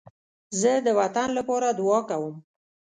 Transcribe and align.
زه 0.59 0.71
د 0.85 0.87
وطن 0.99 1.27
لپاره 1.37 1.67
دعا 1.79 1.99
کوم 2.09 2.35